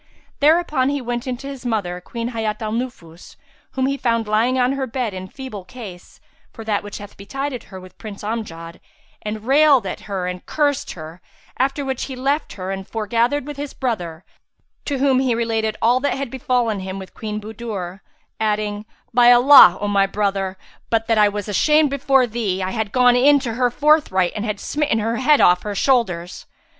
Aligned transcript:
Thereupon 0.39 0.89
he 0.89 0.99
went 0.99 1.27
in 1.27 1.37
to 1.37 1.47
his 1.47 1.63
mother, 1.63 2.01
Queen 2.01 2.29
Hayat 2.29 2.59
al 2.59 2.71
Nufus, 2.71 3.35
whom 3.73 3.85
he 3.85 3.97
found 3.97 4.27
lying 4.27 4.57
on 4.57 4.71
her 4.71 4.87
bed 4.87 5.13
in 5.13 5.27
feeble 5.27 5.63
case, 5.63 6.19
for 6.51 6.63
that 6.65 6.81
which 6.81 6.97
had 6.97 7.15
betided 7.17 7.65
her 7.65 7.79
with 7.79 7.99
Prince 7.99 8.23
Amjad, 8.23 8.79
and 9.21 9.45
railed 9.45 9.85
at 9.85 9.99
her 10.09 10.25
and 10.25 10.43
cursed 10.47 10.93
her; 10.93 11.21
after 11.59 11.85
which 11.85 12.05
he 12.05 12.15
left 12.15 12.53
her 12.53 12.71
and 12.71 12.87
fore 12.87 13.05
gathered 13.05 13.45
with 13.45 13.57
his 13.57 13.75
brother, 13.75 14.25
to 14.85 14.97
whom 14.97 15.19
he 15.19 15.35
related 15.35 15.77
all 15.83 15.99
that 15.99 16.17
had 16.17 16.31
befallen 16.31 16.79
him 16.79 16.97
with 16.97 17.13
Queen 17.13 17.39
Budur, 17.39 17.99
adding, 18.39 18.87
"By 19.13 19.31
Allah, 19.31 19.77
O 19.79 19.87
my 19.87 20.07
brother, 20.07 20.57
but 20.89 21.05
that 21.05 21.19
I 21.19 21.29
was 21.29 21.47
ashamed 21.47 21.91
before 21.91 22.25
thee, 22.25 22.63
I 22.63 22.71
had 22.71 22.91
gone 22.91 23.15
in 23.15 23.37
to 23.41 23.53
her 23.53 23.69
forthright 23.69 24.31
and 24.35 24.45
had 24.45 24.59
smitten 24.59 24.97
her 24.97 25.17
head 25.17 25.41
off 25.41 25.61
her 25.61 25.75
shoulders!" 25.75 26.47